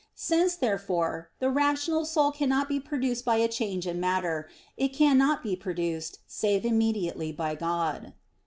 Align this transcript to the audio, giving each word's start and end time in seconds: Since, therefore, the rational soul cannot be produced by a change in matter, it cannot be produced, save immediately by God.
Since, 0.15 0.55
therefore, 0.55 1.29
the 1.37 1.51
rational 1.51 2.05
soul 2.05 2.31
cannot 2.31 2.67
be 2.67 2.79
produced 2.79 3.23
by 3.23 3.35
a 3.35 3.47
change 3.47 3.85
in 3.85 3.99
matter, 3.99 4.49
it 4.75 4.93
cannot 4.93 5.43
be 5.43 5.55
produced, 5.55 6.21
save 6.25 6.65
immediately 6.65 7.31
by 7.31 7.53
God. 7.53 8.11